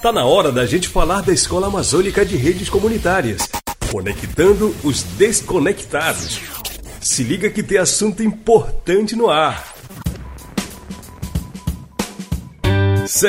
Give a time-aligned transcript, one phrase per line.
[0.00, 3.48] Tá na hora da gente falar da Escola Amazônica de Redes Comunitárias,
[3.90, 6.40] conectando os desconectados.
[7.00, 9.74] Se liga que tem assunto importante no ar.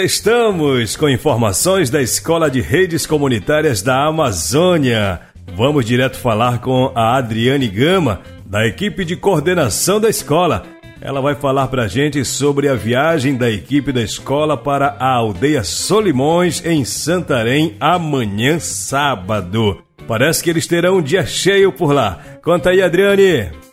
[0.04, 5.22] Estamos com informações da Escola de Redes Comunitárias da Amazônia.
[5.56, 10.68] Vamos direto falar com a Adriane Gama, da equipe de coordenação da escola
[11.02, 15.14] ela vai falar para a gente sobre a viagem da equipe da escola para a
[15.14, 19.82] aldeia Solimões, em Santarém, amanhã sábado.
[20.08, 22.20] Parece que eles terão um dia cheio por lá.
[22.44, 23.69] Conta aí, Adriane!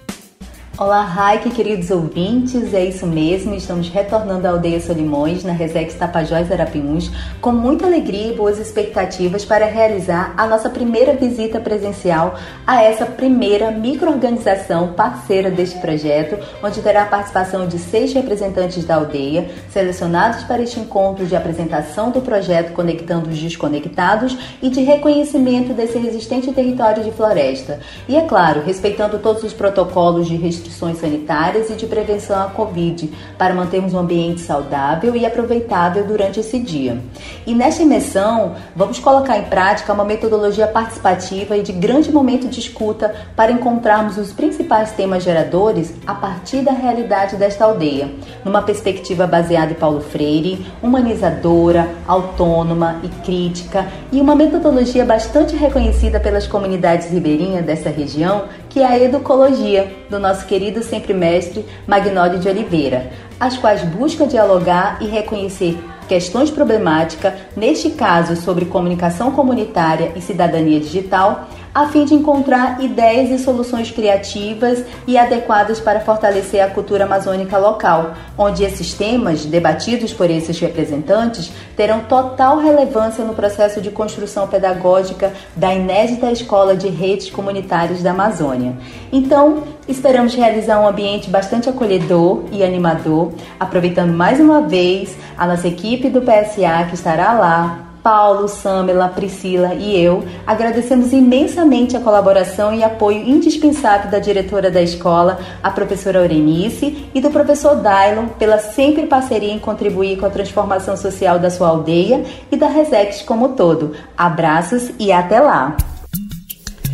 [0.79, 6.53] Olá, Raik, queridos ouvintes, é isso mesmo, estamos retornando à aldeia Solimões, na Resex Tapajós
[6.53, 12.35] Arapiuns, com muita alegria e boas expectativas para realizar a nossa primeira visita presencial
[12.67, 18.97] a essa primeira microorganização parceira deste projeto, onde terá a participação de seis representantes da
[18.97, 25.73] aldeia, selecionados para este encontro de apresentação do projeto Conectando os Desconectados e de reconhecimento
[25.73, 27.81] desse resistente território de floresta.
[28.07, 32.47] E é claro, respeitando todos os protocolos de restrição restrições sanitárias e de prevenção à
[32.47, 37.01] Covid, para mantermos um ambiente saudável e aproveitável durante esse dia.
[37.47, 42.61] E nesta imersão, vamos colocar em prática uma metodologia participativa e de grande momento de
[42.61, 48.11] escuta para encontrarmos os principais temas geradores a partir da realidade desta aldeia,
[48.45, 56.19] numa perspectiva baseada em Paulo Freire, humanizadora, autônoma e crítica, e uma metodologia bastante reconhecida
[56.19, 58.45] pelas comunidades ribeirinhas dessa região,
[58.77, 63.11] que é a educologia, do nosso querido sempre mestre Magnólio de Oliveira,
[63.41, 70.79] as quais busca dialogar e reconhecer questões problemáticas, neste caso sobre comunicação comunitária e cidadania
[70.79, 77.05] digital, a fim de encontrar ideias e soluções criativas e adequadas para fortalecer a cultura
[77.05, 83.91] amazônica local, onde esses temas, debatidos por esses representantes, terão total relevância no processo de
[83.91, 88.73] construção pedagógica da inédita Escola de Redes Comunitárias da Amazônia.
[89.13, 95.69] Então, esperamos realizar um ambiente bastante acolhedor e animador, aproveitando mais uma vez a nossa
[95.69, 102.73] equipe do PSA que estará lá Paulo, Samela, Priscila e eu agradecemos imensamente a colaboração
[102.73, 108.59] e apoio indispensável da diretora da escola, a professora Aurenice, e do professor Dylon pela
[108.59, 113.57] sempre parceria em contribuir com a transformação social da sua aldeia e da Resex como
[113.57, 113.97] todo.
[114.17, 115.77] Abraços e até lá!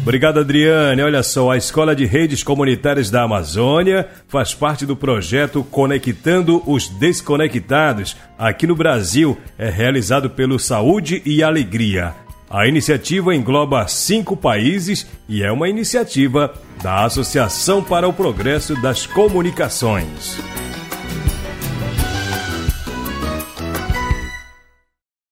[0.03, 1.01] Obrigado, Adriane.
[1.01, 6.89] Olha só, a Escola de Redes Comunitárias da Amazônia faz parte do projeto Conectando os
[6.89, 8.17] Desconectados.
[8.37, 12.15] Aqui no Brasil, é realizado pelo Saúde e Alegria.
[12.51, 16.53] A iniciativa engloba cinco países e é uma iniciativa
[16.83, 20.52] da Associação para o Progresso das Comunicações.